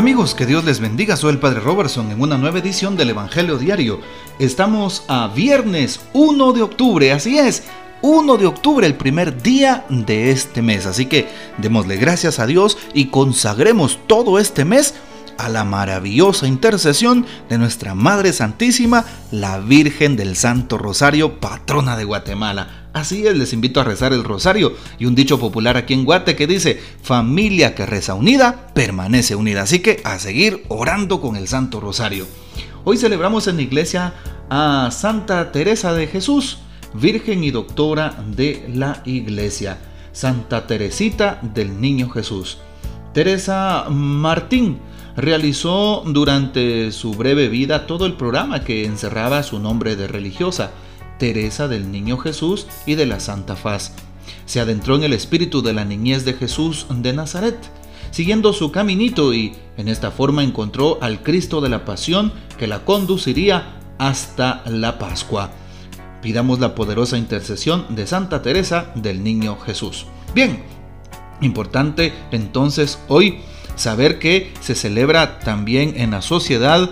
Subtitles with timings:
[0.00, 1.14] Amigos, que Dios les bendiga.
[1.14, 4.00] Soy el Padre Robertson en una nueva edición del Evangelio Diario.
[4.38, 7.64] Estamos a viernes 1 de octubre, así es.
[8.00, 10.86] 1 de octubre, el primer día de este mes.
[10.86, 11.28] Así que
[11.58, 14.94] démosle gracias a Dios y consagremos todo este mes
[15.36, 22.04] a la maravillosa intercesión de nuestra Madre Santísima, la Virgen del Santo Rosario, patrona de
[22.04, 22.79] Guatemala.
[22.92, 26.34] Así es, les invito a rezar el rosario y un dicho popular aquí en Guate
[26.34, 29.62] que dice, familia que reza unida, permanece unida.
[29.62, 32.26] Así que a seguir orando con el Santo Rosario.
[32.84, 34.14] Hoy celebramos en la iglesia
[34.48, 36.58] a Santa Teresa de Jesús,
[36.94, 39.78] Virgen y Doctora de la Iglesia.
[40.12, 42.58] Santa Teresita del Niño Jesús.
[43.12, 44.78] Teresa Martín
[45.16, 50.70] realizó durante su breve vida todo el programa que encerraba su nombre de religiosa,
[51.20, 53.92] Teresa del Niño Jesús y de la Santa Faz.
[54.46, 57.58] Se adentró en el espíritu de la niñez de Jesús de Nazaret,
[58.10, 62.84] siguiendo su caminito y en esta forma encontró al Cristo de la Pasión que la
[62.84, 65.50] conduciría hasta la Pascua.
[66.22, 70.06] Pidamos la poderosa intercesión de Santa Teresa del Niño Jesús.
[70.34, 70.62] Bien,
[71.42, 73.40] importante entonces hoy
[73.76, 76.90] saber que se celebra también en la sociedad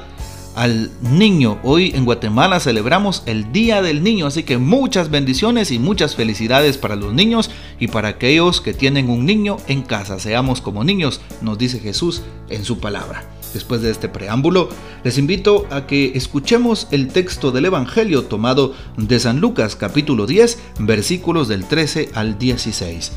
[0.59, 1.61] al niño.
[1.63, 6.77] Hoy en Guatemala celebramos el Día del Niño, así que muchas bendiciones y muchas felicidades
[6.77, 10.19] para los niños y para aquellos que tienen un niño en casa.
[10.19, 13.31] Seamos como niños, nos dice Jesús en su palabra.
[13.55, 14.69] Después de este preámbulo,
[15.05, 20.59] les invito a que escuchemos el texto del Evangelio tomado de San Lucas capítulo 10
[20.81, 23.13] versículos del 13 al 16.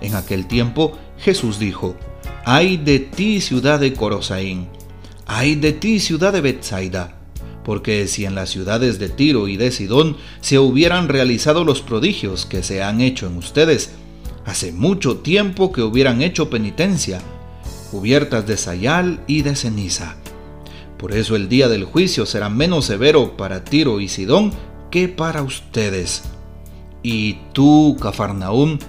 [0.00, 1.94] En aquel tiempo Jesús dijo,
[2.44, 4.66] Ay de ti ciudad de Corosaín,
[5.32, 7.14] ay de ti ciudad de Bethsaida,
[7.64, 12.46] porque si en las ciudades de Tiro y de Sidón se hubieran realizado los prodigios
[12.46, 13.92] que se han hecho en ustedes,
[14.44, 17.20] hace mucho tiempo que hubieran hecho penitencia,
[17.92, 20.16] cubiertas de sayal y de ceniza.
[20.98, 24.52] Por eso el día del juicio será menos severo para Tiro y Sidón
[24.90, 26.24] que para ustedes.
[27.04, 28.80] Y tú, Cafarnaúm,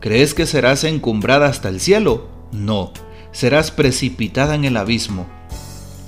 [0.00, 2.26] ¿crees que serás encumbrada hasta el cielo?
[2.52, 2.90] No,
[3.32, 5.39] serás precipitada en el abismo.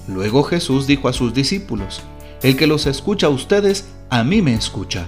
[0.09, 2.03] Luego Jesús dijo a sus discípulos,
[2.43, 5.07] El que los escucha a ustedes, a mí me escucha.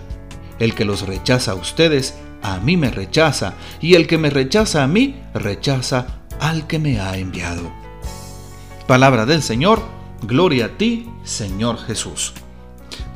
[0.59, 3.55] El que los rechaza a ustedes, a mí me rechaza.
[3.81, 6.07] Y el que me rechaza a mí, rechaza
[6.41, 7.73] al que me ha enviado.
[8.87, 9.83] Palabra del Señor,
[10.23, 12.35] gloria a ti, Señor Jesús.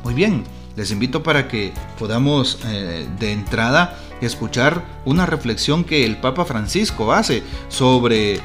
[0.03, 0.43] Muy bien,
[0.75, 7.13] les invito para que podamos eh, de entrada escuchar una reflexión que el Papa Francisco
[7.13, 8.39] hace sobre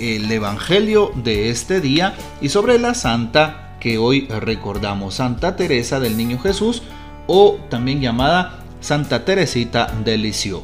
[0.00, 6.16] el Evangelio de este día y sobre la santa que hoy recordamos, Santa Teresa del
[6.16, 6.82] Niño Jesús
[7.26, 10.62] o también llamada Santa Teresita de Lisieux.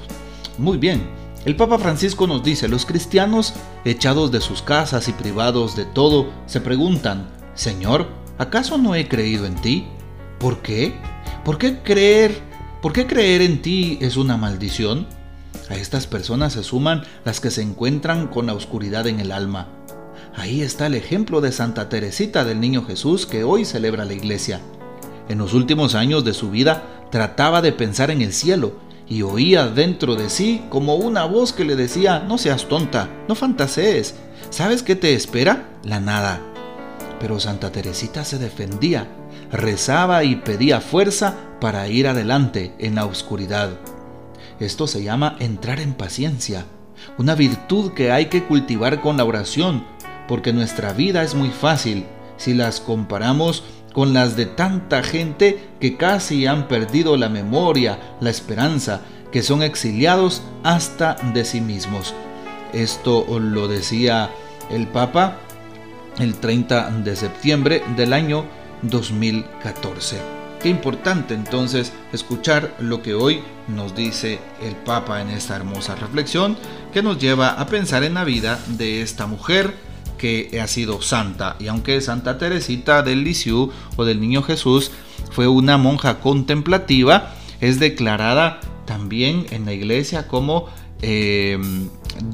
[0.59, 1.07] Muy bien,
[1.45, 3.55] el Papa Francisco nos dice, los cristianos
[3.85, 8.09] echados de sus casas y privados de todo se preguntan, Señor,
[8.39, 9.87] ¿acaso no he creído en ti?
[10.39, 10.95] ¿Por qué?
[11.45, 12.47] ¿Por qué creer
[12.87, 15.09] ¿Por qué creer en ti es una maldición?
[15.69, 19.69] A estas personas se suman las que se encuentran con la oscuridad en el alma.
[20.35, 24.61] Ahí está el ejemplo de Santa Teresita del Niño Jesús que hoy celebra la iglesia.
[25.29, 28.75] En los últimos años de su vida trataba de pensar en el cielo
[29.09, 33.35] y oía dentro de sí como una voz que le decía, no seas tonta, no
[33.35, 34.15] fantasees,
[34.51, 35.69] ¿sabes qué te espera?
[35.85, 36.41] La nada.
[37.21, 39.09] Pero Santa Teresita se defendía,
[39.51, 43.71] rezaba y pedía fuerza para ir adelante en la oscuridad.
[44.61, 46.65] Esto se llama entrar en paciencia,
[47.19, 49.85] una virtud que hay que cultivar con la oración,
[50.29, 52.07] porque nuestra vida es muy fácil
[52.37, 58.31] si las comparamos con las de tanta gente que casi han perdido la memoria, la
[58.31, 59.03] esperanza,
[59.33, 62.15] que son exiliados hasta de sí mismos.
[62.73, 64.31] Esto lo decía
[64.71, 65.39] el Papa
[66.19, 68.45] el 30 de septiembre del año
[68.83, 70.36] 2014.
[70.67, 76.57] Qué importante entonces escuchar lo que hoy nos dice el Papa en esta hermosa reflexión
[76.93, 79.77] que nos lleva a pensar en la vida de esta mujer
[80.19, 81.55] que ha sido santa.
[81.61, 84.91] Y aunque Santa Teresita del Lisieux o del Niño Jesús
[85.31, 90.67] fue una monja contemplativa, es declarada también en la iglesia como
[91.01, 91.61] eh,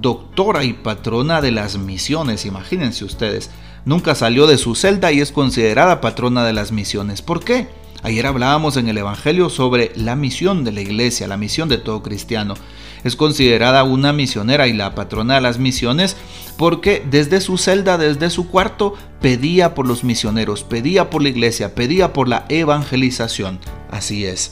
[0.00, 2.46] doctora y patrona de las misiones.
[2.46, 3.50] Imagínense ustedes,
[3.84, 7.20] nunca salió de su celda y es considerada patrona de las misiones.
[7.20, 7.81] ¿Por qué?
[8.04, 12.02] Ayer hablábamos en el Evangelio sobre la misión de la iglesia, la misión de todo
[12.02, 12.54] cristiano.
[13.04, 16.16] Es considerada una misionera y la patrona de las misiones
[16.56, 21.76] porque desde su celda, desde su cuarto, pedía por los misioneros, pedía por la iglesia,
[21.76, 23.60] pedía por la evangelización.
[23.90, 24.50] Así es.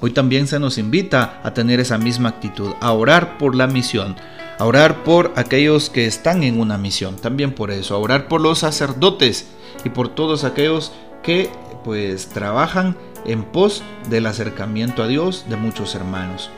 [0.00, 4.16] Hoy también se nos invita a tener esa misma actitud, a orar por la misión,
[4.58, 8.40] a orar por aquellos que están en una misión, también por eso, a orar por
[8.40, 9.46] los sacerdotes
[9.84, 11.50] y por todos aquellos que
[11.84, 16.50] pues trabajan en pos del acercamiento a Dios de muchos hermanos.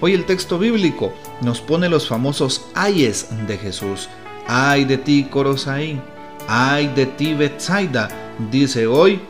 [0.00, 4.08] Hoy el texto bíblico nos pone los famosos ayes de Jesús.
[4.46, 6.00] Ay de ti, Corosaín.
[6.48, 8.08] Ay de ti, Betsaida.
[8.50, 9.20] Dice hoy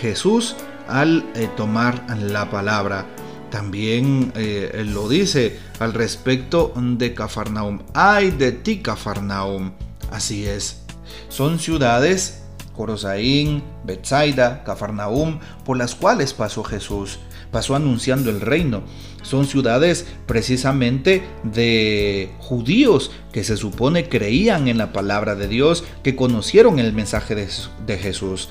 [0.00, 0.56] Jesús
[0.88, 3.06] al eh, tomar la palabra.
[3.50, 7.80] También eh, lo dice al respecto de Cafarnaum.
[7.92, 9.72] Ay de ti, Cafarnaum.
[10.10, 10.82] Así es.
[11.28, 12.41] Son ciudades
[12.76, 17.18] Corosaín, Betsaida, Cafarnaum, por las cuales pasó Jesús.
[17.50, 18.82] Pasó anunciando el reino.
[19.22, 26.16] Son ciudades precisamente de judíos que se supone creían en la palabra de Dios, que
[26.16, 28.48] conocieron el mensaje de, Jesús.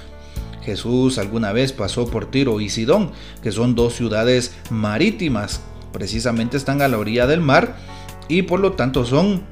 [0.63, 6.81] Jesús alguna vez pasó por Tiro y Sidón, que son dos ciudades marítimas, precisamente están
[6.81, 7.75] a la orilla del mar
[8.27, 9.44] y por lo tanto son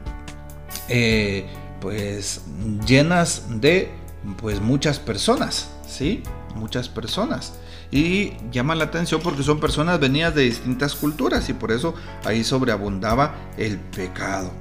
[0.88, 1.46] eh,
[1.82, 2.42] pues
[2.86, 3.90] llenas de
[4.38, 6.24] pues muchas personas, ¿sí?
[6.56, 7.54] Muchas personas.
[7.92, 12.44] Y llama la atención porque son personas venidas de distintas culturas y por eso ahí
[12.44, 14.52] sobreabundaba el pecado.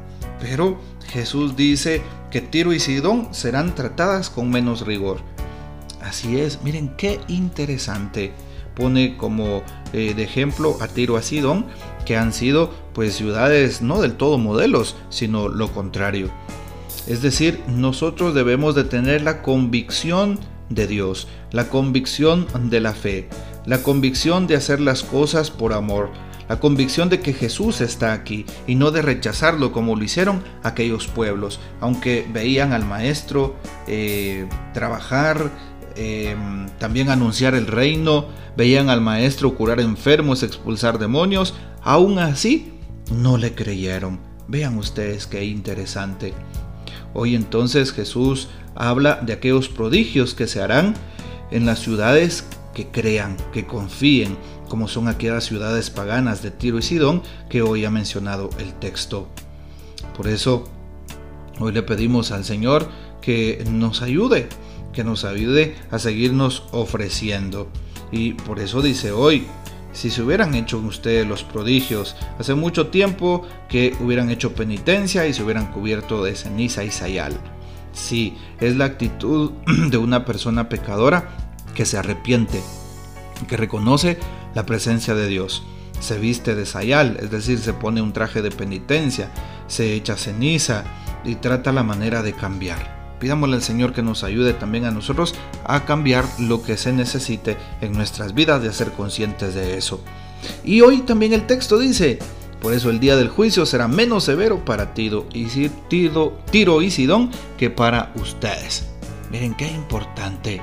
[0.40, 5.18] Pero Jesús dice que Tiro y Sidón serán tratadas con menos rigor.
[6.00, 8.32] Así es, miren qué interesante.
[8.74, 9.62] Pone como
[9.92, 11.66] eh, de ejemplo a Tiro y Sidón,
[12.06, 16.30] que han sido pues ciudades no del todo modelos, sino lo contrario.
[17.08, 20.38] Es decir, nosotros debemos de tener la convicción
[20.68, 23.30] de Dios, la convicción de la fe,
[23.64, 26.10] la convicción de hacer las cosas por amor,
[26.50, 31.06] la convicción de que Jesús está aquí y no de rechazarlo como lo hicieron aquellos
[31.06, 33.56] pueblos, aunque veían al Maestro
[33.86, 35.50] eh, trabajar,
[35.96, 42.74] em, también anunciar el reino, veían al Maestro curar enfermos, expulsar demonios, aún así
[43.10, 44.20] no le creyeron.
[44.46, 46.34] Vean ustedes qué interesante.
[47.14, 50.94] Hoy entonces Jesús habla de aquellos prodigios que se harán
[51.50, 52.44] en las ciudades
[52.74, 54.36] que crean, que confíen,
[54.68, 59.28] como son aquellas ciudades paganas de Tiro y Sidón que hoy ha mencionado el texto.
[60.16, 60.68] Por eso,
[61.58, 62.88] hoy le pedimos al Señor
[63.20, 64.48] que nos ayude,
[64.92, 67.68] que nos ayude a seguirnos ofreciendo.
[68.12, 69.46] Y por eso dice hoy,
[69.98, 75.34] si se hubieran hecho ustedes los prodigios hace mucho tiempo que hubieran hecho penitencia y
[75.34, 77.32] se hubieran cubierto de ceniza y sayal.
[77.92, 79.50] Sí, es la actitud
[79.90, 81.30] de una persona pecadora
[81.74, 82.62] que se arrepiente,
[83.48, 84.18] que reconoce
[84.54, 85.64] la presencia de Dios.
[85.98, 89.32] Se viste de sayal, es decir, se pone un traje de penitencia,
[89.66, 90.84] se echa ceniza
[91.24, 92.97] y trata la manera de cambiar.
[93.20, 95.34] Pidámosle al Señor que nos ayude también a nosotros
[95.64, 100.00] a cambiar lo que se necesite en nuestras vidas, de ser conscientes de eso.
[100.64, 102.18] Y hoy también el texto dice,
[102.60, 105.46] por eso el día del juicio será menos severo para Tiro y,
[105.88, 108.88] Tiro y Sidón que para ustedes.
[109.30, 110.62] Miren qué importante.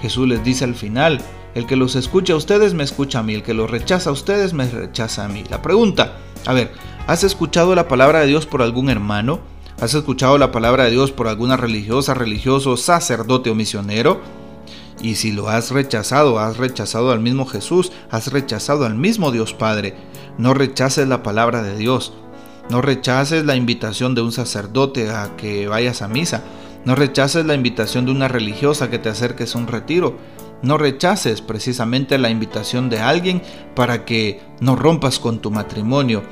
[0.00, 1.20] Jesús les dice al final,
[1.54, 4.12] el que los escucha a ustedes me escucha a mí, el que los rechaza a
[4.12, 5.44] ustedes me rechaza a mí.
[5.50, 6.72] La pregunta, a ver,
[7.06, 9.40] ¿has escuchado la palabra de Dios por algún hermano?
[9.80, 14.20] ¿Has escuchado la palabra de Dios por alguna religiosa, religioso, sacerdote o misionero?
[15.00, 19.54] Y si lo has rechazado, has rechazado al mismo Jesús, has rechazado al mismo Dios
[19.54, 19.94] Padre.
[20.36, 22.12] No rechaces la palabra de Dios.
[22.68, 26.42] No rechaces la invitación de un sacerdote a que vayas a misa.
[26.84, 30.18] No rechaces la invitación de una religiosa que te acerques a un retiro.
[30.62, 33.40] No rechaces precisamente la invitación de alguien
[33.74, 36.22] para que no rompas con tu matrimonio.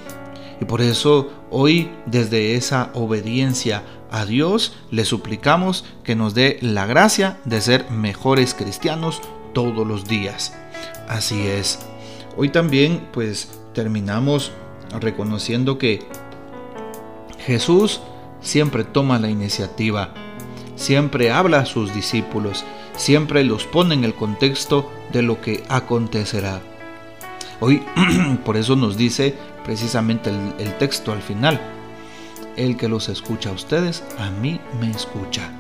[0.61, 6.87] Y por eso hoy desde esa obediencia a Dios le suplicamos que nos dé la
[6.87, 9.21] gracia de ser mejores cristianos
[9.53, 10.55] todos los días.
[11.09, 11.79] Así es.
[12.37, 14.53] Hoy también pues terminamos
[15.01, 16.01] reconociendo que
[17.45, 18.01] Jesús
[18.41, 20.13] siempre toma la iniciativa,
[20.77, 22.65] siempre habla a sus discípulos,
[22.97, 26.61] siempre los pone en el contexto de lo que acontecerá.
[27.61, 27.83] Hoy
[28.45, 29.35] por eso nos dice
[29.69, 31.61] precisamente el, texto al final.
[32.57, 35.53] El que los escucha a ustedes, a mí me escucha.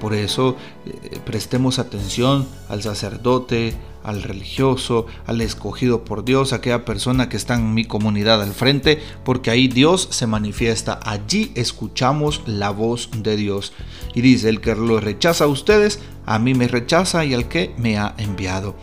[0.00, 0.56] Por eso
[0.86, 7.56] eh, prestemos atención al sacerdote, al religioso, al escogido por Dios, aquella persona que está
[7.56, 10.98] en mi comunidad al frente, porque ahí Dios se manifiesta.
[11.02, 13.74] Allí escuchamos la voz de Dios.
[14.14, 17.74] Y dice, el que lo rechaza a ustedes, a mí me rechaza y al que
[17.76, 18.74] me ha enviado.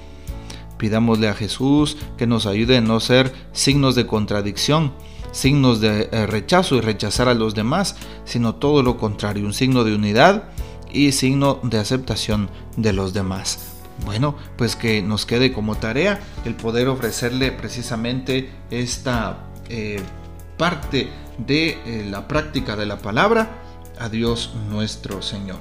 [0.78, 4.94] Pidámosle a Jesús que nos ayude a no ser signos de contradicción,
[5.32, 9.84] signos de eh, rechazo y rechazar a los demás, sino todo lo contrario, un signo
[9.84, 10.50] de unidad
[10.92, 13.72] y signo de aceptación de los demás.
[14.06, 20.02] Bueno, pues que nos quede como tarea el poder ofrecerle precisamente esta, eh,
[20.58, 23.62] parte de eh, la práctica de la palabra
[24.00, 25.60] a Dios nuestro Señor.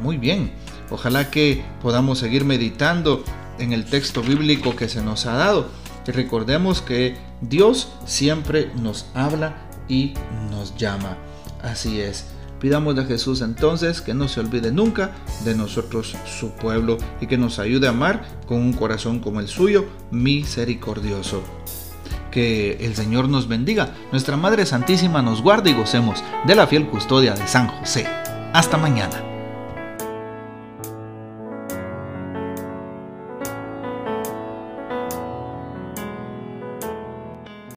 [0.00, 0.52] Muy bien,
[0.90, 3.24] ojalá que podamos seguir meditando
[3.60, 5.68] en el texto bíblico que se nos ha dado.
[6.06, 9.54] Recordemos que Dios siempre nos habla
[9.88, 10.14] y
[10.50, 11.16] nos llama.
[11.62, 12.26] Así es.
[12.58, 15.12] Pidamos a Jesús entonces que no se olvide nunca
[15.44, 19.48] de nosotros su pueblo y que nos ayude a amar con un corazón como el
[19.48, 21.42] suyo, misericordioso.
[22.30, 26.86] Que el Señor nos bendiga, nuestra Madre Santísima nos guarde y gocemos de la fiel
[26.86, 28.06] custodia de San José.
[28.52, 29.29] Hasta mañana.